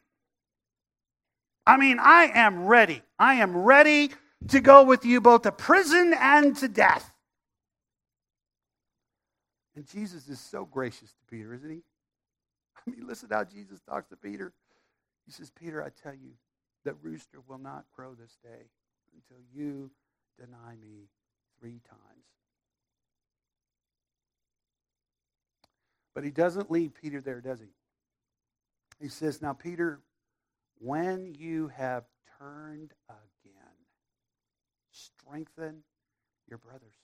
[1.65, 3.01] I mean, I am ready.
[3.19, 4.11] I am ready
[4.49, 7.11] to go with you both to prison and to death.
[9.75, 11.81] And Jesus is so gracious to Peter, isn't he?
[12.75, 14.53] I mean, listen how Jesus talks to Peter.
[15.25, 16.31] He says, Peter, I tell you,
[16.85, 18.69] that rooster will not crow this day
[19.13, 19.91] until you
[20.39, 21.09] deny me
[21.59, 22.25] three times.
[26.15, 27.67] But he doesn't leave Peter there, does he?
[28.99, 29.99] He says, Now, Peter,
[30.79, 32.05] when you have
[32.39, 33.56] turned again,
[34.97, 35.83] strengthen
[36.47, 36.95] your brothers.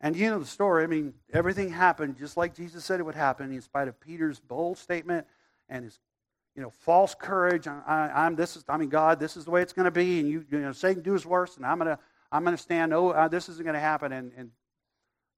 [0.00, 0.82] And you know the story.
[0.82, 4.40] I mean, everything happened just like Jesus said it would happen, in spite of Peter's
[4.40, 5.26] bold statement
[5.68, 6.00] and his
[6.54, 7.66] you know, false courage.
[7.66, 10.20] I, am this is, I mean, God, this is the way it's going to be,
[10.20, 11.98] and you, you know, Satan do his worst, and I'm going to,
[12.30, 12.92] I'm to stand.
[12.92, 14.12] Oh, uh, this isn't going to happen.
[14.12, 14.50] And, and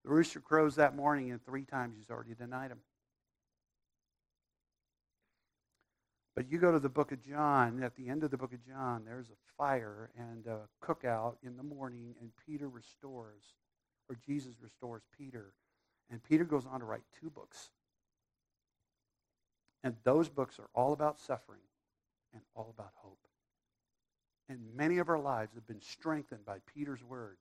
[0.05, 2.79] The rooster crows that morning, and three times he's already denied him.
[6.35, 8.66] But you go to the book of John, at the end of the book of
[8.66, 13.43] John, there's a fire and a cookout in the morning, and Peter restores,
[14.09, 15.53] or Jesus restores Peter.
[16.11, 17.70] And Peter goes on to write two books.
[19.85, 21.61] And those books are all about suffering
[22.32, 23.18] and all about hope.
[24.49, 27.39] And many of our lives have been strengthened by Peter's words.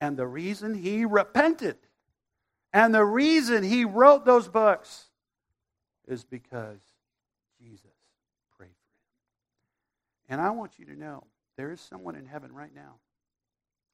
[0.00, 1.76] And the reason he repented
[2.72, 5.06] and the reason he wrote those books
[6.06, 6.80] is because
[7.60, 7.96] Jesus
[8.56, 10.19] prayed for him.
[10.30, 11.24] And I want you to know
[11.56, 12.94] there is someone in heaven right now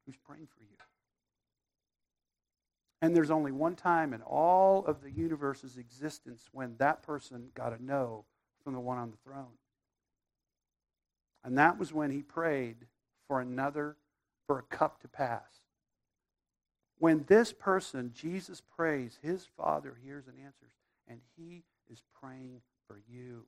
[0.04, 0.76] who's praying for you.
[3.02, 7.78] And there's only one time in all of the universe's existence when that person got
[7.78, 8.24] a no
[8.62, 9.58] from the one on the throne.
[11.42, 12.86] And that was when he prayed
[13.28, 13.96] for another,
[14.46, 15.60] for a cup to pass.
[16.98, 20.72] When this person, Jesus prays, his Father hears and answers,
[21.08, 23.44] and he is praying for you.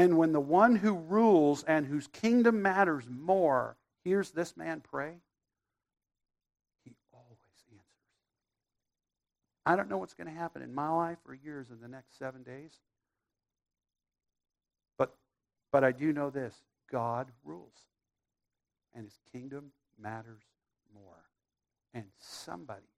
[0.00, 5.12] And when the one who rules and whose kingdom matters more hears this man pray,
[6.82, 7.84] he always answers.
[9.66, 12.18] I don't know what's going to happen in my life or yours in the next
[12.18, 12.72] seven days.
[14.96, 15.14] But,
[15.70, 16.54] but I do know this
[16.90, 17.84] God rules,
[18.94, 19.70] and his kingdom
[20.00, 20.40] matters
[20.94, 21.26] more.
[21.92, 22.88] And somebody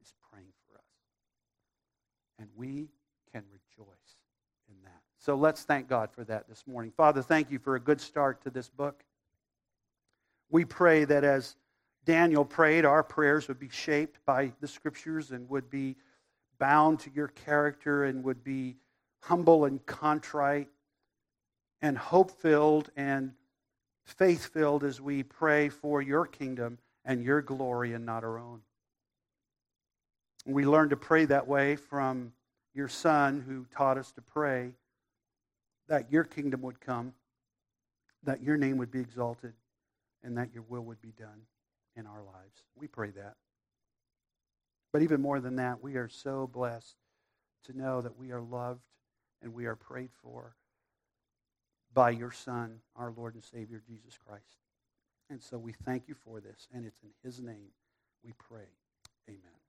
[0.00, 0.84] is praying for us.
[2.38, 2.90] And we
[3.32, 3.42] can.
[5.20, 6.92] So let's thank God for that this morning.
[6.96, 9.04] Father, thank you for a good start to this book.
[10.48, 11.56] We pray that as
[12.06, 15.96] Daniel prayed, our prayers would be shaped by the scriptures and would be
[16.58, 18.76] bound to your character and would be
[19.20, 20.68] humble and contrite
[21.82, 23.32] and hope filled and
[24.04, 28.62] faith filled as we pray for your kingdom and your glory and not our own.
[30.46, 32.32] We learn to pray that way from
[32.72, 34.72] your Son who taught us to pray
[35.90, 37.12] that your kingdom would come,
[38.22, 39.52] that your name would be exalted,
[40.22, 41.42] and that your will would be done
[41.96, 42.62] in our lives.
[42.76, 43.34] We pray that.
[44.92, 46.96] But even more than that, we are so blessed
[47.64, 48.82] to know that we are loved
[49.42, 50.54] and we are prayed for
[51.92, 54.58] by your Son, our Lord and Savior, Jesus Christ.
[55.28, 57.72] And so we thank you for this, and it's in his name
[58.24, 58.68] we pray.
[59.28, 59.59] Amen.